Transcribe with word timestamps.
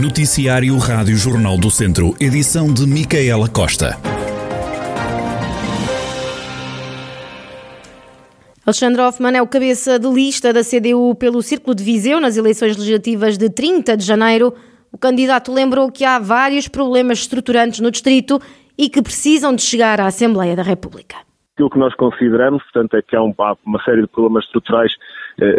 Noticiário 0.00 0.78
Rádio 0.78 1.16
Jornal 1.16 1.58
do 1.58 1.72
Centro. 1.72 2.14
Edição 2.20 2.72
de 2.72 2.86
Micaela 2.86 3.48
Costa. 3.48 3.96
Alexandre 8.64 9.02
Hoffmann 9.02 9.36
é 9.36 9.42
o 9.42 9.46
cabeça 9.48 9.98
de 9.98 10.08
lista 10.08 10.52
da 10.52 10.60
CDU 10.60 11.16
pelo 11.16 11.42
Círculo 11.42 11.74
de 11.74 11.82
Viseu 11.82 12.20
nas 12.20 12.36
eleições 12.36 12.76
legislativas 12.76 13.36
de 13.36 13.50
30 13.50 13.96
de 13.96 14.04
janeiro. 14.04 14.54
O 14.92 14.98
candidato 14.98 15.52
lembrou 15.52 15.90
que 15.90 16.04
há 16.04 16.20
vários 16.20 16.68
problemas 16.68 17.18
estruturantes 17.18 17.80
no 17.80 17.90
distrito 17.90 18.38
e 18.78 18.88
que 18.88 19.02
precisam 19.02 19.52
de 19.52 19.62
chegar 19.62 20.00
à 20.00 20.06
Assembleia 20.06 20.54
da 20.54 20.62
República. 20.62 21.16
Aquilo 21.54 21.70
que 21.70 21.78
nós 21.78 21.92
consideramos, 21.96 22.62
portanto, 22.62 22.94
é 22.94 23.02
que 23.02 23.16
há 23.16 23.22
uma 23.22 23.84
série 23.84 24.02
de 24.02 24.06
problemas 24.06 24.44
estruturais 24.44 24.92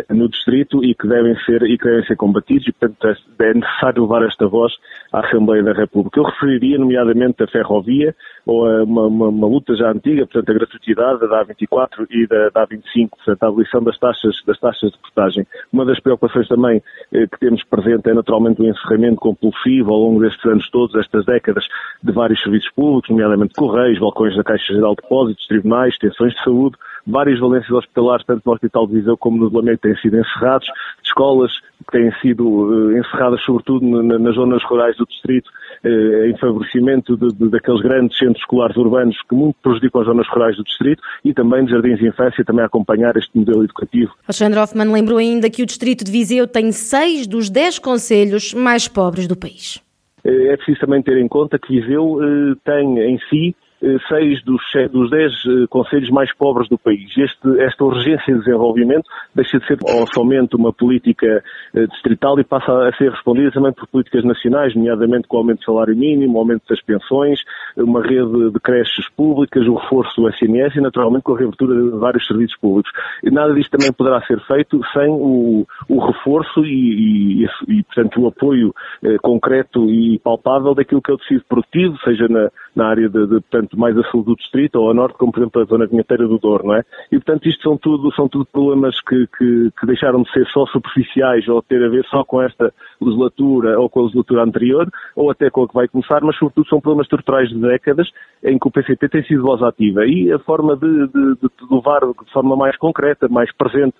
no 0.09 0.27
distrito 0.27 0.83
e 0.83 0.93
que 0.93 1.07
devem 1.07 1.35
ser 1.45 1.63
e 1.63 1.77
que 1.77 1.85
devem 1.85 2.05
ser 2.05 2.15
combatidos 2.15 2.67
e, 2.67 2.71
portanto, 2.73 3.07
é, 3.07 3.45
é 3.45 3.53
necessário 3.53 4.03
levar 4.03 4.23
esta 4.25 4.47
voz 4.47 4.73
à 5.13 5.25
Assembleia 5.25 5.63
da 5.63 5.73
República. 5.73 6.19
Eu 6.19 6.25
referiria, 6.25 6.77
nomeadamente, 6.77 7.43
a 7.43 7.47
ferrovia 7.47 8.15
ou 8.45 8.65
a 8.65 8.83
uma, 8.83 9.07
uma, 9.07 9.27
uma 9.29 9.47
luta 9.47 9.75
já 9.75 9.91
antiga, 9.91 10.25
portanto, 10.25 10.49
a 10.49 10.53
gratuitidade 10.53 11.19
da 11.21 11.45
A24 11.45 12.07
e 12.09 12.27
da, 12.27 12.49
da 12.49 12.67
A25, 12.67 13.09
portanto, 13.09 13.43
a 13.43 13.47
abolição 13.47 13.83
das 13.83 13.97
taxas, 13.97 14.35
das 14.45 14.59
taxas 14.59 14.91
de 14.91 14.97
portagem. 14.97 15.47
Uma 15.71 15.85
das 15.85 15.99
preocupações 15.99 16.47
também 16.47 16.81
eh, 17.13 17.27
que 17.27 17.39
temos 17.39 17.63
presente 17.63 18.09
é, 18.09 18.13
naturalmente, 18.13 18.61
o 18.61 18.65
encerramento 18.65 19.17
compulsivo 19.17 19.93
ao 19.93 19.99
longo 19.99 20.21
destes 20.21 20.43
anos 20.45 20.69
todos, 20.69 20.95
estas 20.95 21.25
décadas, 21.25 21.65
de 22.03 22.11
vários 22.11 22.41
serviços 22.41 22.69
públicos, 22.71 23.09
nomeadamente 23.09 23.53
correios, 23.53 23.99
balcões 23.99 24.35
da 24.35 24.43
Caixa 24.43 24.73
Geral 24.73 24.95
de 24.95 25.03
Depósitos, 25.03 25.47
tribunais, 25.47 25.93
extensões 25.93 26.33
de 26.33 26.43
saúde, 26.43 26.75
várias 27.05 27.39
valências 27.39 27.71
hospitalares, 27.71 28.25
tanto 28.25 28.41
no 28.45 28.53
Hospital 28.53 28.87
de 28.87 28.93
Viseu 28.93 29.17
como 29.17 29.37
no 29.37 29.55
Lamego, 29.55 29.79
têm 29.79 29.95
sido 29.97 30.17
encerrados, 30.17 30.67
escolas 31.03 31.51
que 31.85 31.91
têm 31.91 32.11
sido 32.21 32.47
uh, 32.47 32.97
encerradas, 32.97 33.41
sobretudo 33.43 33.85
na, 33.85 34.19
nas 34.19 34.35
zonas 34.35 34.63
rurais 34.63 34.95
do 34.97 35.05
distrito, 35.05 35.49
uh, 35.83 36.25
em 36.25 36.37
favorecimento 36.37 37.17
de, 37.17 37.29
de, 37.29 37.49
daqueles 37.49 37.81
grandes 37.81 38.17
centros 38.17 38.39
escolares 38.39 38.75
urbanos 38.77 39.15
que 39.27 39.35
muito 39.35 39.55
prejudicam 39.61 40.01
as 40.01 40.07
zonas 40.07 40.27
rurais 40.29 40.55
do 40.57 40.63
distrito 40.63 41.01
e 41.23 41.33
também 41.33 41.65
de 41.65 41.71
jardins 41.71 41.99
de 41.99 42.07
infância, 42.07 42.43
também 42.43 42.63
a 42.63 42.67
acompanhar 42.67 43.15
este 43.15 43.37
modelo 43.37 43.63
educativo. 43.63 44.13
Alexandre 44.27 44.59
Hoffmann 44.59 44.91
lembrou 44.91 45.17
ainda 45.17 45.49
que 45.49 45.63
o 45.63 45.65
distrito 45.65 46.03
de 46.03 46.11
Viseu 46.11 46.47
tem 46.47 46.71
seis 46.71 47.25
dos 47.25 47.49
dez 47.49 47.79
conselhos 47.79 48.53
mais 48.53 48.87
pobres 48.87 49.27
do 49.27 49.37
país. 49.37 49.81
É 50.23 50.55
preciso 50.57 50.81
também 50.81 51.01
ter 51.01 51.17
em 51.17 51.27
conta 51.27 51.57
que 51.57 51.79
Viseu 51.79 52.19
tem 52.65 52.99
em 52.99 53.17
si 53.29 53.55
eh, 53.55 53.68
seis 54.07 54.43
dos, 54.43 54.61
dos 54.91 55.09
dez 55.09 55.33
eh, 55.45 55.67
conselhos 55.69 56.09
mais 56.09 56.33
pobres 56.35 56.67
do 56.67 56.77
país. 56.77 57.09
Este, 57.17 57.61
esta 57.61 57.83
urgência 57.83 58.33
de 58.33 58.39
desenvolvimento 58.39 59.05
deixa 59.33 59.59
de 59.59 59.65
ser 59.65 59.77
somente 60.13 60.55
uma 60.55 60.73
política 60.73 61.43
eh, 61.73 61.87
distrital 61.87 62.39
e 62.39 62.43
passa 62.43 62.71
a 62.87 62.93
ser 62.97 63.11
respondida 63.11 63.51
também 63.51 63.71
por 63.71 63.87
políticas 63.87 64.23
nacionais, 64.23 64.75
nomeadamente 64.75 65.27
com 65.27 65.37
o 65.37 65.39
aumento 65.39 65.59
do 65.59 65.65
salário 65.65 65.95
mínimo, 65.95 66.35
o 66.35 66.39
aumento 66.39 66.63
das 66.69 66.81
pensões, 66.81 67.39
uma 67.77 68.01
rede 68.01 68.51
de 68.51 68.59
creches 68.59 69.07
públicas, 69.15 69.65
o 69.67 69.75
reforço 69.75 70.21
do 70.21 70.29
SNS 70.29 70.75
e, 70.75 70.81
naturalmente, 70.81 71.23
com 71.23 71.35
a 71.35 71.37
reabertura 71.37 71.75
de 71.75 71.89
vários 71.97 72.25
serviços 72.27 72.57
públicos. 72.57 72.91
Nada 73.23 73.53
disto 73.53 73.71
também 73.71 73.93
poderá 73.93 74.21
ser 74.25 74.39
feito 74.41 74.81
sem 74.93 75.09
o, 75.09 75.65
o 75.87 75.99
reforço 75.99 76.65
e, 76.65 77.43
e, 77.43 77.49
e, 77.67 77.83
portanto, 77.83 78.21
o 78.21 78.27
apoio 78.27 78.73
eh, 79.03 79.17
concreto 79.21 79.89
e 79.89 80.19
palpável 80.19 80.73
daquilo 80.75 81.01
que 81.01 81.11
é 81.11 81.13
o 81.13 81.17
tecido 81.17 81.43
produtivo, 81.47 81.97
seja 82.03 82.27
na, 82.27 82.49
na 82.75 82.87
área 82.87 83.09
de, 83.09 83.27
de 83.27 83.41
portanto, 83.41 83.68
portanto, 83.69 83.77
mais 83.77 83.97
a 83.97 84.03
sul 84.09 84.23
do 84.23 84.35
distrito 84.35 84.75
ou 84.77 84.89
a 84.89 84.93
norte, 84.93 85.17
como 85.17 85.31
por 85.31 85.39
exemplo 85.39 85.61
a 85.61 85.65
zona 85.65 85.85
vinheteira 85.85 86.27
do 86.27 86.37
Douro, 86.39 86.67
não 86.67 86.75
é? 86.75 86.83
E 87.11 87.17
portanto 87.17 87.47
isto 87.47 87.61
são 87.61 87.77
tudo, 87.77 88.13
são 88.13 88.27
tudo 88.27 88.45
problemas 88.45 88.99
que, 89.01 89.27
que, 89.37 89.71
que 89.79 89.85
deixaram 89.85 90.23
de 90.23 90.31
ser 90.31 90.45
só 90.47 90.65
superficiais 90.67 91.47
ou 91.47 91.61
ter 91.61 91.83
a 91.83 91.89
ver 91.89 92.05
só 92.05 92.23
com 92.23 92.41
esta 92.41 92.73
legislatura 92.99 93.79
ou 93.79 93.89
com 93.89 93.99
a 93.99 94.03
legislatura 94.03 94.43
anterior, 94.43 94.89
ou 95.15 95.29
até 95.29 95.49
com 95.49 95.63
a 95.63 95.67
que 95.67 95.73
vai 95.73 95.87
começar, 95.87 96.21
mas 96.21 96.37
sobretudo 96.37 96.67
são 96.67 96.81
problemas 96.81 97.05
estruturais 97.05 97.49
de 97.49 97.59
décadas 97.59 98.09
em 98.43 98.57
que 98.57 98.67
o 98.67 98.71
PCP 98.71 99.09
tem 99.09 99.23
sido 99.23 99.43
voz 99.43 99.61
ativa. 99.61 100.05
E 100.05 100.31
a 100.31 100.39
forma 100.39 100.75
de, 100.75 101.07
de, 101.07 101.35
de 101.35 101.49
levar 101.69 102.01
de 102.01 102.31
forma 102.31 102.55
mais 102.55 102.75
concreta, 102.77 103.27
mais 103.27 103.51
presente, 103.53 103.95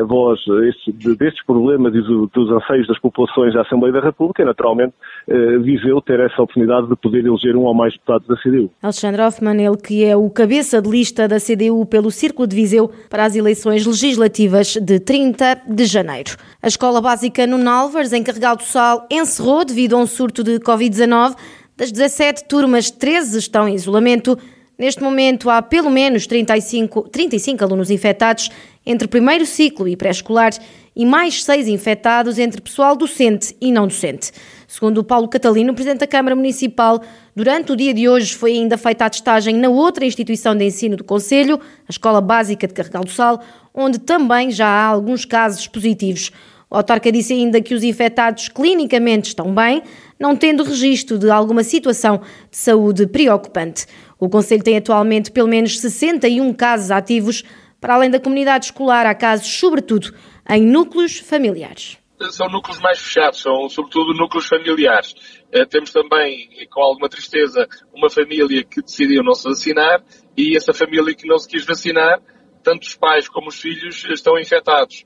a 0.00 0.04
voz 0.04 0.38
este, 0.68 0.92
destes 1.16 1.44
problemas 1.44 1.92
e 1.94 2.00
dos 2.00 2.50
anseios 2.50 2.86
das 2.86 2.98
populações 3.00 3.52
da 3.54 3.62
Assembleia 3.62 3.92
da 3.92 4.00
República, 4.00 4.44
naturalmente 4.44 4.94
eh, 5.28 5.58
Viseu 5.58 6.00
ter 6.00 6.20
essa 6.20 6.42
oportunidade 6.42 6.88
de 6.88 6.96
poder 6.96 7.26
eleger 7.26 7.56
um 7.56 7.62
ou 7.62 7.74
mais 7.74 7.92
deputados 7.94 8.28
da 8.28 8.36
CDU. 8.36 8.70
Alexandre 8.82 9.22
Hoffmann, 9.22 9.60
ele 9.60 9.76
que 9.76 10.04
é 10.04 10.16
o 10.16 10.30
cabeça 10.30 10.80
de 10.80 10.88
lista 10.88 11.26
da 11.26 11.38
CDU 11.38 11.84
pelo 11.86 12.10
Círculo 12.10 12.46
de 12.46 12.54
Viseu 12.54 12.90
para 13.08 13.24
as 13.24 13.34
eleições 13.34 13.84
legislativas 13.84 14.76
de 14.76 15.00
30 15.00 15.62
de 15.66 15.84
janeiro. 15.84 16.36
A 16.62 16.68
Escola 16.68 17.00
Básica 17.00 17.46
no 17.46 17.58
Nalvers, 17.58 18.12
em 18.12 18.22
Carregal 18.22 18.56
do 18.56 18.62
Sal, 18.62 19.06
encerrou 19.10 19.64
devido 19.64 19.96
a 19.96 19.98
um 19.98 20.06
surto 20.06 20.44
de 20.44 20.58
Covid-19. 20.60 21.34
Das 21.76 21.90
17 21.90 22.46
turmas, 22.46 22.90
13 22.90 23.38
estão 23.38 23.66
em 23.66 23.74
isolamento. 23.74 24.38
Neste 24.80 25.02
momento, 25.02 25.50
há 25.50 25.60
pelo 25.60 25.90
menos 25.90 26.26
35, 26.26 27.02
35 27.10 27.62
alunos 27.62 27.90
infectados 27.90 28.48
entre 28.86 29.06
primeiro 29.06 29.44
ciclo 29.44 29.86
e 29.86 29.94
pré-escolar 29.94 30.52
e 30.96 31.04
mais 31.04 31.44
seis 31.44 31.68
infectados 31.68 32.38
entre 32.38 32.62
pessoal 32.62 32.96
docente 32.96 33.54
e 33.60 33.70
não 33.70 33.86
docente. 33.86 34.32
Segundo 34.66 34.96
o 34.96 35.04
Paulo 35.04 35.28
Catalino, 35.28 35.74
presidente 35.74 36.00
da 36.00 36.06
Câmara 36.06 36.34
Municipal, 36.34 37.02
durante 37.36 37.72
o 37.72 37.76
dia 37.76 37.92
de 37.92 38.08
hoje 38.08 38.34
foi 38.34 38.52
ainda 38.52 38.78
feita 38.78 39.04
a 39.04 39.10
testagem 39.10 39.54
na 39.54 39.68
outra 39.68 40.06
instituição 40.06 40.56
de 40.56 40.64
ensino 40.64 40.96
do 40.96 41.04
Conselho, 41.04 41.60
a 41.86 41.90
Escola 41.90 42.22
Básica 42.22 42.66
de 42.66 42.72
Carregal 42.72 43.04
do 43.04 43.10
Sal, 43.10 43.38
onde 43.74 43.98
também 43.98 44.50
já 44.50 44.66
há 44.66 44.86
alguns 44.86 45.26
casos 45.26 45.66
positivos. 45.68 46.32
O 46.70 46.76
autarca 46.76 47.10
disse 47.10 47.32
ainda 47.32 47.60
que 47.60 47.74
os 47.74 47.82
infectados 47.82 48.48
clinicamente 48.48 49.30
estão 49.30 49.52
bem, 49.52 49.82
não 50.18 50.36
tendo 50.36 50.62
registro 50.62 51.18
de 51.18 51.28
alguma 51.28 51.64
situação 51.64 52.22
de 52.48 52.56
saúde 52.56 53.08
preocupante. 53.08 53.86
O 54.20 54.28
Conselho 54.28 54.62
tem 54.62 54.76
atualmente 54.76 55.32
pelo 55.32 55.48
menos 55.48 55.80
61 55.80 56.54
casos 56.54 56.92
ativos, 56.92 57.42
para 57.80 57.94
além 57.94 58.08
da 58.08 58.20
comunidade 58.20 58.66
escolar, 58.66 59.04
há 59.04 59.14
casos, 59.16 59.48
sobretudo, 59.48 60.14
em 60.48 60.62
núcleos 60.62 61.18
familiares. 61.18 61.98
São 62.30 62.48
núcleos 62.48 62.78
mais 62.80 63.00
fechados, 63.00 63.40
são 63.40 63.68
sobretudo 63.68 64.12
núcleos 64.12 64.46
familiares. 64.46 65.14
Uh, 65.52 65.66
temos 65.66 65.90
também, 65.90 66.50
com 66.70 66.82
alguma 66.82 67.08
tristeza, 67.08 67.66
uma 67.92 68.10
família 68.10 68.62
que 68.62 68.82
decidiu 68.82 69.24
não 69.24 69.34
se 69.34 69.48
vacinar 69.48 70.04
e 70.36 70.56
essa 70.56 70.72
família 70.72 71.14
que 71.14 71.26
não 71.26 71.38
se 71.38 71.48
quis 71.48 71.64
vacinar, 71.64 72.20
tanto 72.62 72.82
os 72.82 72.94
pais 72.94 73.26
como 73.28 73.48
os 73.48 73.58
filhos 73.58 74.04
estão 74.04 74.38
infectados. 74.38 75.04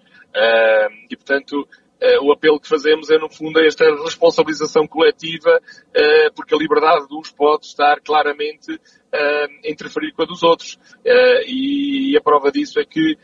E, 1.10 1.16
portanto, 1.16 1.66
Uh, 2.02 2.26
o 2.26 2.32
apelo 2.32 2.60
que 2.60 2.68
fazemos 2.68 3.08
é, 3.08 3.16
no 3.16 3.30
fundo, 3.30 3.58
esta 3.60 3.84
responsabilização 4.02 4.86
coletiva, 4.86 5.58
uh, 5.58 6.34
porque 6.34 6.54
a 6.54 6.58
liberdade 6.58 7.08
de 7.08 7.16
uns 7.16 7.30
pode 7.30 7.64
estar 7.66 7.98
claramente 8.00 8.78
a 9.10 9.70
interferir 9.70 10.12
com 10.12 10.22
a 10.22 10.26
dos 10.26 10.42
outros. 10.42 10.76
E, 11.46 12.12
e, 12.12 12.16
a 12.16 12.20
prova 12.20 12.50
disso 12.50 12.80
é 12.80 12.84
que 12.84 13.16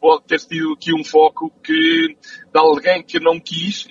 pode 0.00 0.24
ter 0.24 0.38
sido 0.38 0.72
aqui 0.72 0.94
um 0.94 1.02
foco 1.02 1.52
que, 1.62 2.14
de 2.14 2.58
alguém 2.58 3.02
que 3.02 3.18
não 3.18 3.40
quis, 3.40 3.88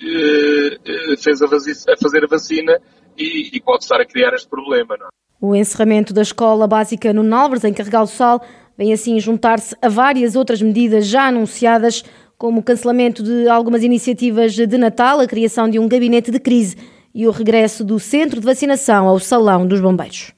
fez 1.22 1.42
a, 1.42 1.44
a, 1.44 1.96
fazer 1.98 2.24
a 2.24 2.26
vacina 2.26 2.80
e, 3.18 3.54
e, 3.54 3.60
pode 3.60 3.84
estar 3.84 4.00
a 4.00 4.06
criar 4.06 4.32
este 4.32 4.48
problema. 4.48 4.96
Não? 4.96 5.06
É? 5.06 5.10
O 5.40 5.54
encerramento 5.54 6.14
da 6.14 6.22
escola 6.22 6.66
básica 6.66 7.12
no 7.12 7.22
Nalvers, 7.22 7.64
em 7.64 7.74
Carregal 7.74 8.04
do 8.04 8.10
Sal, 8.10 8.42
vem 8.78 8.92
assim 8.92 9.20
juntar-se 9.20 9.76
a 9.82 9.88
várias 9.90 10.36
outras 10.36 10.62
medidas 10.62 11.06
já 11.06 11.26
anunciadas 11.26 12.02
como 12.42 12.58
o 12.58 12.62
cancelamento 12.64 13.22
de 13.22 13.46
algumas 13.46 13.84
iniciativas 13.84 14.52
de 14.52 14.76
Natal, 14.76 15.20
a 15.20 15.28
criação 15.28 15.70
de 15.70 15.78
um 15.78 15.86
gabinete 15.86 16.28
de 16.28 16.40
crise 16.40 16.76
e 17.14 17.24
o 17.24 17.30
regresso 17.30 17.84
do 17.84 18.00
centro 18.00 18.40
de 18.40 18.44
vacinação 18.44 19.06
ao 19.06 19.20
Salão 19.20 19.64
dos 19.64 19.80
Bombeiros. 19.80 20.32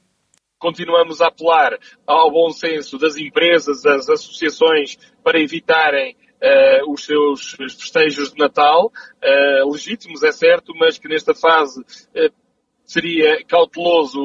Continuamos 0.59 1.19
a 1.19 1.29
apelar 1.29 1.75
ao 2.05 2.29
bom 2.29 2.51
senso 2.51 2.99
das 2.99 3.17
empresas, 3.17 3.81
das 3.81 4.07
associações, 4.07 4.99
para 5.23 5.41
evitarem 5.41 6.15
Uh, 6.35 6.91
os 6.91 7.05
seus 7.05 7.53
festejos 7.53 8.33
de 8.33 8.37
Natal, 8.37 8.87
uh, 8.87 9.71
legítimos, 9.71 10.21
é 10.21 10.31
certo, 10.31 10.73
mas 10.75 10.99
que 10.99 11.07
nesta 11.07 11.33
fase 11.33 11.79
uh, 11.79 12.33
seria 12.83 13.43
cauteloso 13.45 14.19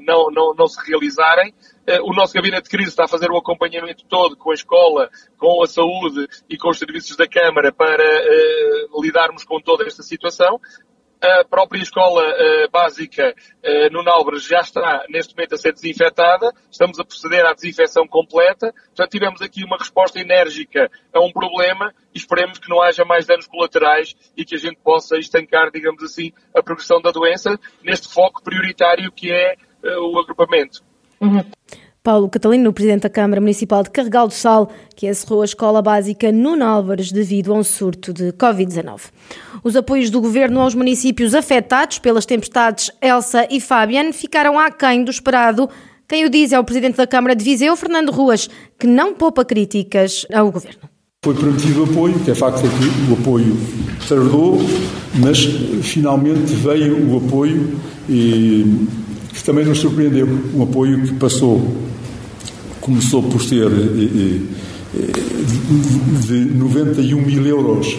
não, 0.00 0.30
não, 0.30 0.54
não 0.54 0.66
se 0.68 0.78
realizarem. 0.88 1.52
Eh, 1.86 2.00
o 2.02 2.12
nosso 2.12 2.34
gabinete 2.34 2.64
de 2.64 2.70
crise 2.70 2.90
está 2.90 3.04
a 3.04 3.08
fazer 3.08 3.30
o 3.30 3.36
acompanhamento 3.36 4.04
todo 4.08 4.36
com 4.36 4.50
a 4.50 4.54
escola, 4.54 5.08
com 5.38 5.62
a 5.62 5.66
saúde 5.66 6.26
e 6.50 6.58
com 6.58 6.70
os 6.70 6.78
serviços 6.78 7.16
da 7.16 7.28
Câmara 7.28 7.72
para 7.72 8.02
uh, 8.02 9.02
lidarmos 9.02 9.44
com 9.44 9.60
toda 9.60 9.86
esta 9.86 10.02
situação. 10.02 10.60
A 11.22 11.44
própria 11.44 11.80
escola 11.80 12.22
uh, 12.22 12.70
básica 12.70 13.32
uh, 13.32 13.92
no 13.92 14.02
Nalbres 14.02 14.44
já 14.44 14.60
está 14.60 15.04
neste 15.08 15.34
momento 15.34 15.54
a 15.54 15.58
ser 15.58 15.72
desinfetada. 15.72 16.52
Estamos 16.70 16.98
a 16.98 17.04
proceder 17.04 17.46
à 17.46 17.54
desinfecção 17.54 18.06
completa. 18.06 18.72
Portanto, 18.72 19.10
tivemos 19.10 19.40
aqui 19.40 19.64
uma 19.64 19.78
resposta 19.78 20.18
enérgica 20.18 20.90
a 21.14 21.20
um 21.20 21.32
problema 21.32 21.94
e 22.12 22.18
esperemos 22.18 22.58
que 22.58 22.68
não 22.68 22.82
haja 22.82 23.04
mais 23.04 23.26
danos 23.26 23.46
colaterais 23.46 24.14
e 24.36 24.44
que 24.44 24.56
a 24.56 24.58
gente 24.58 24.78
possa 24.82 25.16
estancar, 25.16 25.70
digamos 25.70 26.02
assim, 26.02 26.32
a 26.54 26.62
progressão 26.62 27.00
da 27.00 27.12
doença 27.12 27.58
neste 27.82 28.12
foco 28.12 28.42
prioritário 28.42 29.10
que 29.12 29.30
é 29.30 29.54
uh, 29.84 30.12
o 30.12 30.18
agrupamento. 30.18 30.85
Uhum. 31.20 31.42
Paulo 32.06 32.28
Catalino, 32.28 32.72
presidente 32.72 33.02
da 33.02 33.10
Câmara 33.10 33.40
Municipal 33.40 33.82
de 33.82 33.90
Carregal 33.90 34.28
do 34.28 34.32
Sal, 34.32 34.70
que 34.94 35.08
encerrou 35.08 35.42
a 35.42 35.44
escola 35.44 35.82
básica 35.82 36.30
Nuno 36.30 36.64
Álvares 36.64 37.10
devido 37.10 37.52
a 37.52 37.56
um 37.56 37.64
surto 37.64 38.12
de 38.12 38.32
Covid-19. 38.34 39.10
Os 39.64 39.74
apoios 39.74 40.08
do 40.08 40.20
governo 40.20 40.60
aos 40.60 40.72
municípios 40.72 41.34
afetados 41.34 41.98
pelas 41.98 42.24
tempestades 42.24 42.92
Elsa 43.02 43.48
e 43.50 43.60
Fabian 43.60 44.12
ficaram 44.12 44.56
aquém 44.56 45.02
do 45.02 45.10
esperado. 45.10 45.68
Quem 46.06 46.24
o 46.24 46.30
diz 46.30 46.52
é 46.52 46.60
o 46.60 46.62
presidente 46.62 46.96
da 46.96 47.08
Câmara 47.08 47.34
de 47.34 47.42
Viseu, 47.42 47.74
Fernando 47.74 48.12
Ruas, 48.12 48.48
que 48.78 48.86
não 48.86 49.12
poupa 49.12 49.44
críticas 49.44 50.24
ao 50.32 50.52
governo. 50.52 50.88
Foi 51.24 51.34
prometido 51.34 51.82
apoio, 51.82 52.20
que 52.20 52.30
é 52.30 52.36
facto 52.36 52.58
é 52.64 52.68
que 52.68 53.10
o 53.10 53.20
apoio 53.20 53.56
tardou, 54.08 54.58
mas 55.16 55.44
finalmente 55.82 56.54
veio 56.54 57.12
o 57.12 57.16
apoio 57.16 57.76
e 58.08 58.86
que 59.36 59.44
também 59.44 59.66
nos 59.66 59.78
surpreendeu. 59.78 60.26
Um 60.54 60.62
apoio 60.62 61.02
que 61.02 61.14
passou 61.14 61.76
começou 62.80 63.22
por 63.22 63.42
ser 63.42 63.66
eh, 63.66 64.40
eh, 64.94 65.10
de 66.26 66.34
91 66.54 67.20
mil 67.20 67.46
euros, 67.46 67.98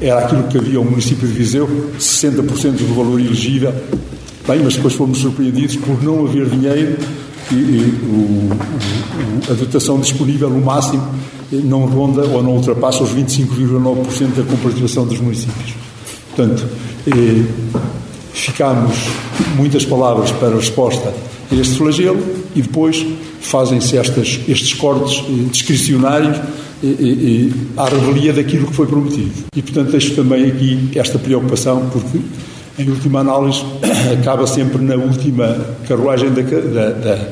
era 0.00 0.20
aquilo 0.20 0.42
que 0.44 0.58
havia 0.58 0.78
ao 0.78 0.84
município 0.84 1.28
de 1.28 1.34
Viseu, 1.34 1.68
60% 1.98 2.78
do 2.78 2.94
valor 2.94 3.20
elegível. 3.20 3.72
Bem, 4.48 4.60
mas 4.62 4.74
depois 4.74 4.94
fomos 4.94 5.18
surpreendidos 5.18 5.76
por 5.76 6.02
não 6.02 6.26
haver 6.26 6.48
dinheiro 6.48 6.96
e, 7.52 7.54
e 7.54 7.94
o, 8.02 8.48
o, 8.48 9.52
a 9.52 9.54
dotação 9.54 10.00
disponível, 10.00 10.50
no 10.50 10.60
máximo, 10.60 11.06
não 11.52 11.86
ronda 11.86 12.26
ou 12.26 12.42
não 12.42 12.56
ultrapassa 12.56 13.04
os 13.04 13.10
25,9% 13.10 14.34
da 14.34 14.42
comparticipação 14.42 15.06
dos 15.06 15.20
municípios. 15.20 15.74
Portanto, 16.34 16.66
eh, 17.06 17.44
ficamos 18.46 18.96
muitas 19.56 19.84
palavras 19.84 20.30
para 20.30 20.54
resposta 20.54 21.12
a 21.50 21.54
este 21.54 21.76
flagelo 21.76 22.18
e 22.54 22.62
depois 22.62 23.04
fazem-se 23.40 23.96
estes 23.96 24.72
cortes 24.74 25.24
eh, 25.28 25.48
discricionários 25.50 26.38
e, 26.82 26.86
e, 26.86 26.90
e, 26.90 27.54
à 27.76 27.86
revelia 27.88 28.32
daquilo 28.32 28.66
que 28.66 28.74
foi 28.74 28.86
prometido. 28.86 29.32
E, 29.54 29.62
portanto, 29.62 29.90
deixo 29.90 30.14
também 30.14 30.46
aqui 30.46 30.90
esta 30.94 31.18
preocupação, 31.18 31.88
porque, 31.90 32.20
em 32.78 32.88
última 32.88 33.20
análise, 33.20 33.62
acaba 34.20 34.46
sempre 34.46 34.82
na 34.82 34.94
última 34.94 35.66
carruagem 35.88 36.30
da, 36.30 36.42
da, 36.42 36.90
da, 36.90 37.28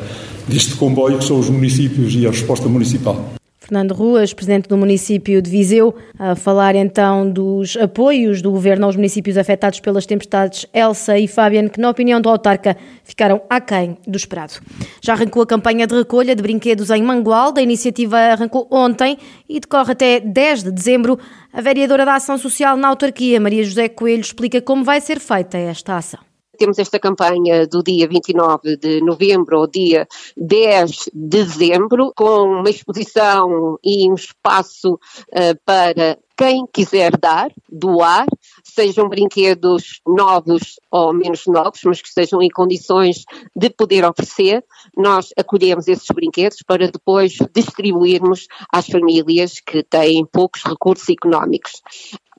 deste 0.48 0.74
comboio, 0.74 1.18
que 1.18 1.24
são 1.24 1.38
os 1.38 1.48
municípios 1.48 2.14
e 2.14 2.26
a 2.26 2.30
resposta 2.30 2.68
municipal. 2.68 3.33
Fernando 3.64 3.94
Ruas, 3.94 4.34
presidente 4.34 4.68
do 4.68 4.76
município 4.76 5.40
de 5.40 5.50
Viseu, 5.50 5.94
a 6.18 6.36
falar 6.36 6.74
então 6.74 7.30
dos 7.30 7.78
apoios 7.78 8.42
do 8.42 8.50
governo 8.50 8.84
aos 8.84 8.94
municípios 8.94 9.38
afetados 9.38 9.80
pelas 9.80 10.04
tempestades 10.04 10.66
Elsa 10.74 11.18
e 11.18 11.26
Fabian, 11.26 11.68
que, 11.68 11.80
na 11.80 11.88
opinião 11.88 12.20
do 12.20 12.28
autarca, 12.28 12.76
ficaram 13.02 13.40
aquém 13.48 13.96
do 14.06 14.18
esperado. 14.18 14.52
Já 15.00 15.14
arrancou 15.14 15.42
a 15.42 15.46
campanha 15.46 15.86
de 15.86 15.94
recolha 15.94 16.36
de 16.36 16.42
brinquedos 16.42 16.90
em 16.90 17.02
Mangualde. 17.02 17.58
A 17.58 17.62
iniciativa 17.62 18.18
arrancou 18.18 18.68
ontem 18.70 19.16
e 19.48 19.58
decorre 19.58 19.92
até 19.92 20.20
10 20.20 20.64
de 20.64 20.70
dezembro. 20.70 21.18
A 21.50 21.62
vereadora 21.62 22.04
da 22.04 22.16
Ação 22.16 22.36
Social 22.36 22.76
na 22.76 22.88
autarquia, 22.88 23.40
Maria 23.40 23.64
José 23.64 23.88
Coelho, 23.88 24.20
explica 24.20 24.60
como 24.60 24.84
vai 24.84 25.00
ser 25.00 25.18
feita 25.18 25.56
esta 25.56 25.96
ação. 25.96 26.33
Temos 26.56 26.78
esta 26.78 26.98
campanha 26.98 27.66
do 27.66 27.82
dia 27.82 28.06
29 28.08 28.76
de 28.76 29.00
novembro 29.00 29.58
ao 29.58 29.66
dia 29.66 30.06
10 30.36 31.10
de 31.12 31.44
dezembro, 31.44 32.12
com 32.16 32.60
uma 32.60 32.70
exposição 32.70 33.78
e 33.82 34.10
um 34.10 34.14
espaço 34.14 34.94
uh, 34.94 35.58
para 35.64 36.18
quem 36.36 36.66
quiser 36.66 37.16
dar, 37.16 37.52
doar, 37.70 38.26
sejam 38.64 39.08
brinquedos 39.08 40.00
novos 40.06 40.80
ou 40.90 41.12
menos 41.12 41.46
novos, 41.46 41.80
mas 41.84 42.02
que 42.02 42.08
estejam 42.08 42.42
em 42.42 42.48
condições 42.48 43.24
de 43.54 43.70
poder 43.70 44.04
oferecer, 44.04 44.64
nós 44.96 45.28
acolhemos 45.36 45.86
esses 45.86 46.08
brinquedos 46.12 46.58
para 46.66 46.90
depois 46.90 47.36
distribuirmos 47.54 48.48
às 48.72 48.86
famílias 48.86 49.60
que 49.60 49.84
têm 49.84 50.26
poucos 50.26 50.64
recursos 50.64 51.08
económicos 51.08 51.82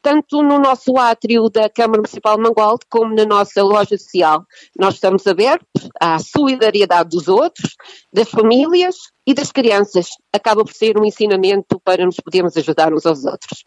tanto 0.05 0.43
no 0.43 0.59
nosso 0.59 0.99
átrio 0.99 1.49
da 1.49 1.67
Câmara 1.67 1.97
Municipal 1.97 2.37
de 2.37 2.43
Mangualde 2.43 2.85
como 2.87 3.15
na 3.15 3.25
nossa 3.25 3.63
loja 3.63 3.97
social. 3.97 4.45
Nós 4.79 4.93
estamos 4.93 5.25
abertos 5.25 5.89
à 5.99 6.19
solidariedade 6.19 7.09
dos 7.09 7.27
outros, 7.27 7.75
das 8.13 8.29
famílias 8.29 8.95
e 9.25 9.33
das 9.33 9.51
crianças. 9.51 10.09
Acaba 10.31 10.63
por 10.63 10.71
ser 10.71 10.95
um 10.95 11.05
ensinamento 11.05 11.81
para 11.83 12.05
nos 12.05 12.17
podermos 12.17 12.55
ajudar 12.55 12.93
uns 12.93 13.03
aos 13.03 13.25
outros. 13.25 13.63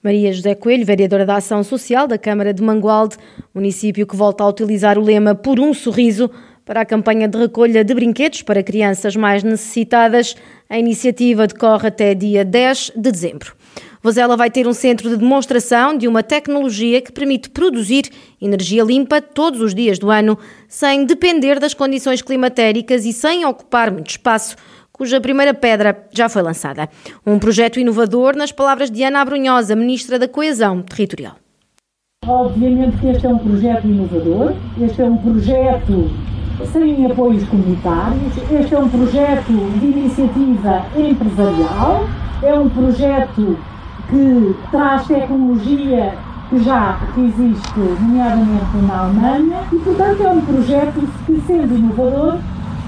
Maria 0.00 0.32
José 0.32 0.54
Coelho, 0.54 0.86
vereadora 0.86 1.26
da 1.26 1.34
Ação 1.38 1.64
Social 1.64 2.06
da 2.06 2.16
Câmara 2.16 2.54
de 2.54 2.62
Mangualde, 2.62 3.16
município 3.52 4.06
que 4.06 4.14
volta 4.14 4.44
a 4.44 4.48
utilizar 4.48 4.96
o 4.96 5.02
lema 5.02 5.34
Por 5.34 5.58
um 5.58 5.74
Sorriso 5.74 6.30
para 6.64 6.82
a 6.82 6.84
campanha 6.84 7.28
de 7.28 7.38
recolha 7.38 7.84
de 7.84 7.94
brinquedos 7.94 8.42
para 8.42 8.62
crianças 8.62 9.16
mais 9.16 9.42
necessitadas. 9.42 10.34
A 10.68 10.78
iniciativa 10.78 11.46
decorre 11.46 11.88
até 11.88 12.14
dia 12.14 12.44
10 12.44 12.92
de 12.96 13.10
dezembro. 13.10 13.54
Vozela 14.02 14.36
vai 14.36 14.50
ter 14.50 14.66
um 14.66 14.72
centro 14.72 15.08
de 15.08 15.16
demonstração 15.16 15.96
de 15.96 16.08
uma 16.08 16.22
tecnologia 16.22 17.00
que 17.00 17.12
permite 17.12 17.50
produzir 17.50 18.10
energia 18.40 18.82
limpa 18.82 19.20
todos 19.20 19.60
os 19.60 19.74
dias 19.74 19.98
do 19.98 20.10
ano, 20.10 20.36
sem 20.66 21.04
depender 21.04 21.60
das 21.60 21.72
condições 21.72 22.20
climatéricas 22.20 23.04
e 23.04 23.12
sem 23.12 23.44
ocupar 23.44 23.92
muito 23.92 24.10
espaço 24.10 24.56
cuja 24.92 25.20
primeira 25.20 25.54
pedra 25.54 26.06
já 26.12 26.28
foi 26.28 26.42
lançada. 26.42 26.88
Um 27.26 27.38
projeto 27.38 27.80
inovador, 27.80 28.36
nas 28.36 28.52
palavras 28.52 28.90
de 28.90 29.02
Ana 29.02 29.20
Abrunhosa, 29.20 29.74
Ministra 29.74 30.18
da 30.18 30.28
Coesão 30.28 30.82
Territorial. 30.82 31.36
Obviamente 32.24 32.98
que 32.98 33.08
este 33.08 33.26
é 33.26 33.28
um 33.28 33.38
projeto 33.38 33.84
inovador, 33.84 34.54
este 34.80 35.02
é 35.02 35.04
um 35.04 35.16
projeto 35.16 36.08
sem 36.66 37.06
apoios 37.06 37.48
comunitários, 37.48 38.36
este 38.50 38.74
é 38.74 38.78
um 38.78 38.88
projeto 38.88 39.52
de 39.80 39.86
iniciativa 39.86 40.86
empresarial, 40.96 42.08
é 42.42 42.54
um 42.54 42.68
projeto 42.68 43.58
que 44.08 44.56
traz 44.70 45.06
tecnologia 45.06 46.14
que 46.50 46.62
já 46.62 47.00
existe, 47.16 47.78
nomeadamente 47.78 48.76
na 48.86 48.98
Alemanha, 49.04 49.60
e 49.72 49.76
portanto 49.76 50.22
é 50.22 50.28
um 50.28 50.40
projeto 50.42 51.08
que, 51.24 51.40
sendo 51.46 51.74
inovador, 51.74 52.38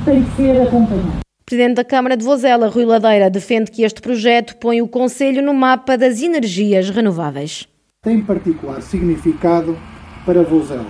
tem 0.04 0.22
que 0.22 0.30
ser 0.36 0.62
acompanhado. 0.62 1.20
O 1.40 1.44
Presidente 1.46 1.76
da 1.76 1.84
Câmara 1.84 2.16
de 2.16 2.24
Vozela, 2.24 2.68
Rui 2.68 2.84
Ladeira, 2.84 3.30
defende 3.30 3.70
que 3.70 3.82
este 3.82 4.00
projeto 4.00 4.56
põe 4.56 4.82
o 4.82 4.88
Conselho 4.88 5.42
no 5.42 5.54
mapa 5.54 5.96
das 5.96 6.22
energias 6.22 6.90
renováveis. 6.90 7.66
Tem 8.02 8.20
particular 8.22 8.82
significado 8.82 9.78
para 10.26 10.42
Vozela, 10.42 10.86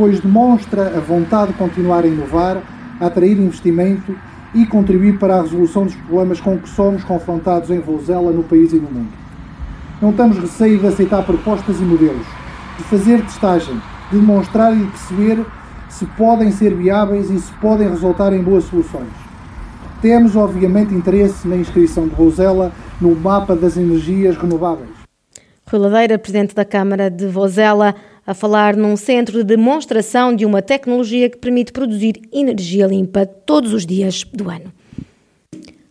pois 0.00 0.18
demonstra 0.18 0.96
a 0.96 0.98
vontade 0.98 1.52
de 1.52 1.58
continuar 1.58 2.04
a 2.04 2.06
inovar, 2.06 2.62
a 2.98 3.04
atrair 3.04 3.38
investimento 3.38 4.16
e 4.54 4.64
contribuir 4.64 5.18
para 5.18 5.36
a 5.36 5.42
resolução 5.42 5.84
dos 5.84 5.94
problemas 5.94 6.40
com 6.40 6.56
que 6.56 6.70
somos 6.70 7.04
confrontados 7.04 7.68
em 7.68 7.80
Vozela, 7.80 8.32
no 8.32 8.42
país 8.42 8.72
e 8.72 8.76
no 8.76 8.90
mundo. 8.90 9.12
Não 10.00 10.10
temos 10.10 10.38
receio 10.38 10.78
de 10.78 10.86
aceitar 10.86 11.22
propostas 11.22 11.78
e 11.78 11.82
modelos, 11.82 12.26
de 12.78 12.84
fazer 12.84 13.20
testagem, 13.24 13.74
de 14.10 14.18
demonstrar 14.18 14.74
e 14.74 14.78
de 14.78 14.86
perceber 14.86 15.44
se 15.90 16.06
podem 16.06 16.50
ser 16.50 16.74
viáveis 16.74 17.28
e 17.28 17.38
se 17.38 17.52
podem 17.60 17.90
resultar 17.90 18.32
em 18.32 18.42
boas 18.42 18.64
soluções. 18.64 19.12
Temos, 20.00 20.34
obviamente, 20.34 20.94
interesse 20.94 21.46
na 21.46 21.56
inscrição 21.56 22.08
de 22.08 22.14
Rosela 22.14 22.72
no 22.98 23.14
mapa 23.14 23.54
das 23.54 23.76
energias 23.76 24.34
renováveis. 24.38 24.88
Rui 25.70 25.78
Ladeira, 25.78 26.18
Presidente 26.18 26.54
da 26.54 26.64
Câmara 26.64 27.10
de 27.10 27.26
Vozela, 27.26 27.94
a 28.26 28.34
falar 28.34 28.76
num 28.76 28.96
centro 28.96 29.38
de 29.38 29.44
demonstração 29.44 30.34
de 30.34 30.44
uma 30.44 30.62
tecnologia 30.62 31.28
que 31.28 31.38
permite 31.38 31.72
produzir 31.72 32.20
energia 32.32 32.86
limpa 32.86 33.26
todos 33.26 33.72
os 33.72 33.86
dias 33.86 34.24
do 34.24 34.48
ano. 34.50 34.72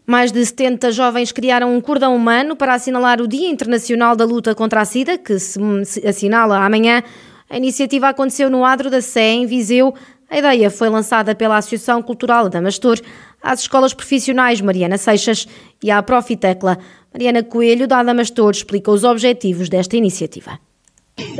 Mais 0.05 0.31
de 0.31 0.43
70 0.43 0.91
jovens 0.91 1.31
criaram 1.31 1.75
um 1.75 1.79
cordão 1.79 2.15
humano 2.15 2.55
para 2.55 2.73
assinalar 2.73 3.21
o 3.21 3.27
Dia 3.27 3.47
Internacional 3.47 4.15
da 4.15 4.25
Luta 4.25 4.55
contra 4.55 4.81
a 4.81 4.85
SIDA, 4.85 5.19
que 5.19 5.37
se 5.37 5.59
assinala 6.07 6.65
amanhã. 6.65 7.03
A 7.47 7.57
iniciativa 7.57 8.09
aconteceu 8.09 8.49
no 8.49 8.65
Adro 8.65 8.89
da 8.89 9.01
Sé, 9.01 9.33
em 9.33 9.45
Viseu. 9.45 9.93
A 10.27 10.37
ideia 10.39 10.71
foi 10.71 10.89
lançada 10.89 11.35
pela 11.35 11.57
Associação 11.57 12.01
Cultural 12.01 12.49
Damastor 12.49 12.99
às 13.41 13.61
escolas 13.61 13.93
profissionais 13.93 14.61
Mariana 14.61 14.97
Seixas 14.97 15.47
e 15.83 15.91
à 15.91 16.01
Profitecla. 16.01 16.79
Mariana 17.13 17.43
Coelho, 17.43 17.87
da 17.87 18.01
Damastor, 18.01 18.51
explica 18.51 18.91
os 18.91 19.03
objetivos 19.03 19.69
desta 19.69 19.95
iniciativa. 19.95 20.59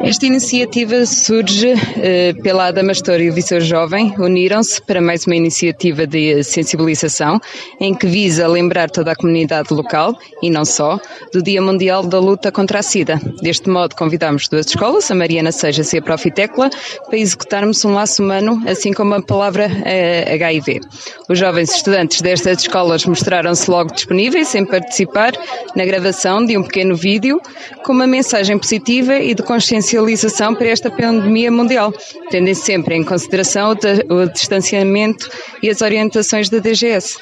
Esta 0.03 0.25
iniciativa 0.25 1.05
surge 1.05 1.74
eh, 1.98 2.33
pela 2.41 2.67
Adamastor 2.67 3.21
e 3.21 3.29
o 3.29 3.33
Visor 3.33 3.62
Jovem, 3.62 4.13
uniram-se 4.17 4.81
para 4.81 5.01
mais 5.01 5.25
uma 5.25 5.36
iniciativa 5.36 6.05
de 6.07 6.43
sensibilização 6.43 7.39
em 7.79 7.93
que 7.93 8.07
visa 8.07 8.48
lembrar 8.48 8.89
toda 8.89 9.12
a 9.12 9.15
comunidade 9.15 9.74
local, 9.74 10.17
e 10.41 10.50
não 10.50 10.65
só, 10.65 11.00
do 11.33 11.41
Dia 11.41 11.62
Mundial 11.62 12.03
da 12.03 12.19
Luta 12.19 12.51
contra 12.51 12.79
a 12.79 12.81
SIDA. 12.81 13.21
Deste 13.41 13.69
modo, 13.69 13.95
convidamos 13.95 14.48
duas 14.50 14.67
escolas, 14.67 15.09
a 15.12 15.15
Mariana 15.15 15.51
Sejas 15.51 15.93
e 15.93 15.98
a 15.98 16.01
Profitecla, 16.01 16.69
para 17.05 17.17
executarmos 17.17 17.83
um 17.86 17.93
laço 17.93 18.24
humano, 18.24 18.62
assim 18.67 18.91
como 18.93 19.13
a 19.15 19.21
palavra 19.21 19.69
eh, 19.86 20.33
HIV. 20.33 20.81
Os 21.29 21.38
jovens 21.38 21.74
estudantes 21.74 22.21
destas 22.21 22.62
escolas 22.62 23.05
mostraram-se 23.05 23.69
logo 23.69 23.93
disponíveis 23.93 24.53
em 24.55 24.65
participar 24.65 25.33
na 25.75 25.86
gravação 25.86 26.45
de 26.45 26.57
um 26.57 26.63
pequeno 26.63 26.95
vídeo 26.95 27.39
com 27.83 27.93
uma 27.93 28.07
mensagem 28.07 28.57
positiva 28.57 29.15
e 29.17 29.33
de 29.33 29.43
consciência 29.43 29.68
socialização 29.69 30.55
para 30.55 30.67
esta 30.67 30.89
pandemia 30.89 31.51
mundial, 31.51 31.93
tendo 32.29 32.53
sempre 32.55 32.95
em 32.95 33.03
consideração 33.03 33.75
o, 34.09 34.25
distanciamento 34.31 35.29
e 35.61 35.69
as 35.69 35.81
orientações 35.81 36.49
da 36.49 36.59
DGS. 36.59 37.17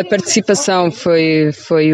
A 0.00 0.04
participação 0.08 0.90
foi, 0.90 1.50
foi, 1.52 1.92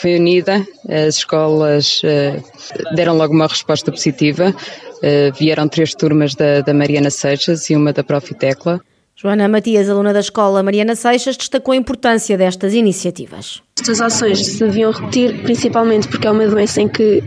foi 0.00 0.16
unida, 0.16 0.66
as 0.88 1.16
escolas 1.16 2.00
uh, 2.02 2.94
deram 2.94 3.16
logo 3.16 3.34
uma 3.34 3.46
resposta 3.46 3.90
positiva, 3.90 4.54
uh, 4.54 5.38
vieram 5.38 5.68
três 5.68 5.94
turmas 5.94 6.34
da, 6.34 6.60
da 6.60 6.72
Mariana 6.72 7.10
Seixas 7.10 7.68
e 7.70 7.76
uma 7.76 7.92
da 7.92 8.02
Profitecla. 8.02 8.80
Joana 9.20 9.48
Matias, 9.48 9.90
aluna 9.90 10.12
da 10.12 10.20
escola 10.20 10.62
Mariana 10.62 10.94
Seixas, 10.94 11.36
destacou 11.36 11.72
a 11.72 11.76
importância 11.76 12.38
destas 12.38 12.72
iniciativas. 12.72 13.60
Estas 13.76 14.00
ações 14.00 14.46
se 14.46 14.60
deviam 14.60 14.92
repetir, 14.92 15.42
principalmente 15.42 16.06
porque 16.06 16.28
é 16.28 16.30
uma 16.30 16.46
doença 16.46 16.80
em 16.82 16.86
que 16.86 17.20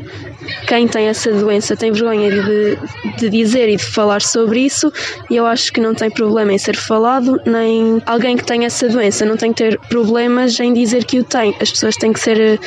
quem 0.69 0.87
tem 0.87 1.07
essa 1.07 1.29
doença 1.33 1.75
tem 1.75 1.91
vergonha 1.91 2.31
de, 2.31 2.77
de 3.17 3.29
dizer 3.29 3.67
e 3.67 3.75
de 3.75 3.83
falar 3.83 4.21
sobre 4.21 4.61
isso, 4.61 4.89
e 5.29 5.35
eu 5.35 5.45
acho 5.45 5.73
que 5.73 5.81
não 5.81 5.93
tem 5.93 6.09
problema 6.09 6.53
em 6.53 6.57
ser 6.57 6.77
falado, 6.77 7.41
nem 7.45 8.01
alguém 8.05 8.37
que 8.37 8.45
tem 8.45 8.63
essa 8.63 8.87
doença 8.87 9.25
não 9.25 9.35
tem 9.35 9.51
que 9.51 9.61
ter 9.61 9.77
problemas 9.89 10.57
em 10.61 10.71
dizer 10.71 11.03
que 11.03 11.19
o 11.19 11.25
tem. 11.25 11.53
As 11.59 11.71
pessoas 11.71 11.97
têm 11.97 12.13
que 12.13 12.21
ser. 12.21 12.57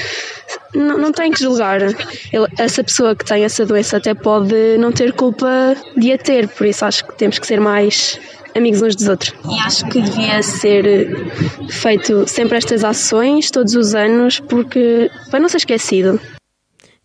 Não, 0.74 0.98
não 0.98 1.12
têm 1.12 1.32
que 1.32 1.40
julgar. 1.40 1.80
Ele, 1.80 2.46
essa 2.58 2.84
pessoa 2.84 3.16
que 3.16 3.24
tem 3.24 3.42
essa 3.42 3.64
doença 3.64 3.96
até 3.96 4.12
pode 4.12 4.76
não 4.76 4.92
ter 4.92 5.14
culpa 5.14 5.74
de 5.96 6.12
a 6.12 6.18
ter, 6.18 6.46
por 6.46 6.66
isso 6.66 6.84
acho 6.84 7.06
que 7.06 7.16
temos 7.16 7.38
que 7.38 7.46
ser 7.46 7.58
mais 7.58 8.20
amigos 8.54 8.82
uns 8.82 8.96
dos 8.96 9.08
outros. 9.08 9.34
E 9.50 9.58
acho 9.61 9.87
que 9.88 10.00
devia 10.00 10.42
ser 10.42 11.32
feito 11.68 12.26
sempre 12.28 12.58
estas 12.58 12.84
ações, 12.84 13.50
todos 13.50 13.75
os 13.75 13.94
anos, 13.94 14.40
porque 14.40 15.11
para 15.30 15.40
não 15.40 15.49
ser 15.49 15.58
esquecido. 15.58 16.20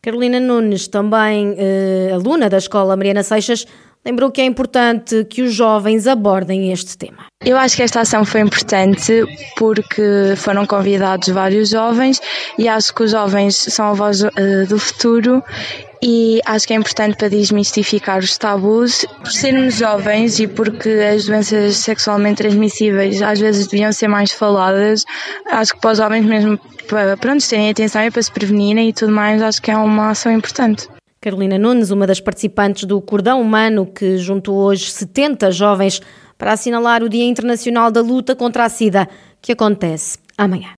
Carolina 0.01 0.39
Nunes, 0.39 0.87
também 0.87 1.55
eh, 1.57 2.11
aluna 2.13 2.49
da 2.49 2.57
Escola 2.57 2.95
Mariana 2.95 3.21
Seixas, 3.21 3.65
lembrou 4.05 4.31
que 4.31 4.41
é 4.41 4.45
importante 4.45 5.25
que 5.25 5.41
os 5.41 5.53
jovens 5.53 6.07
abordem 6.07 6.71
este 6.71 6.97
tema. 6.97 7.25
Eu 7.43 7.57
acho 7.57 7.75
que 7.75 7.83
esta 7.83 8.01
ação 8.01 8.25
foi 8.25 8.41
importante 8.41 9.23
porque 9.57 10.33
foram 10.35 10.65
convidados 10.65 11.29
vários 11.29 11.69
jovens 11.69 12.21
e 12.57 12.67
acho 12.67 12.93
que 12.93 13.03
os 13.03 13.11
jovens 13.11 13.55
são 13.55 13.87
a 13.87 13.93
voz 13.93 14.21
uh, 14.21 14.29
do 14.67 14.77
futuro 14.77 15.43
e 16.01 16.39
acho 16.45 16.67
que 16.67 16.73
é 16.73 16.75
importante 16.75 17.17
para 17.17 17.29
desmistificar 17.29 18.19
os 18.19 18.37
tabus. 18.37 19.05
Por 19.19 19.31
sermos 19.31 19.75
jovens 19.75 20.39
e 20.39 20.47
porque 20.47 20.89
as 20.89 21.25
doenças 21.25 21.77
sexualmente 21.77 22.37
transmissíveis 22.37 23.21
às 23.21 23.39
vezes 23.39 23.67
deviam 23.67 23.91
ser 23.91 24.07
mais 24.07 24.31
faladas, 24.31 25.05
acho 25.49 25.73
que 25.73 25.81
para 25.81 25.91
os 25.91 25.97
jovens 25.97 26.25
mesmo 26.25 26.59
para 26.89 27.15
pronto, 27.15 27.47
terem 27.47 27.69
atenção 27.69 28.03
e 28.03 28.11
para 28.11 28.21
se 28.21 28.31
prevenirem 28.31 28.89
e 28.89 28.93
tudo 28.93 29.11
mais, 29.11 29.41
acho 29.41 29.61
que 29.61 29.69
é 29.69 29.77
uma 29.77 30.09
ação 30.09 30.31
importante. 30.31 30.87
Carolina 31.21 31.57
Nunes, 31.57 31.91
uma 31.91 32.07
das 32.07 32.21
participantes 32.21 32.85
do 32.85 33.01
Cordão 33.01 33.41
Humano, 33.41 33.85
que 33.85 34.17
juntou 34.17 34.55
hoje 34.55 34.89
70 34.89 35.51
jovens 35.51 36.01
para 36.37 36.53
assinalar 36.53 37.03
o 37.03 37.09
Dia 37.09 37.25
Internacional 37.25 37.91
da 37.91 38.01
Luta 38.01 38.35
contra 38.35 38.63
a 38.63 38.69
SIDA, 38.69 39.07
que 39.41 39.51
acontece 39.51 40.17
amanhã. 40.37 40.67